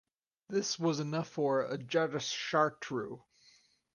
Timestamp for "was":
0.79-0.99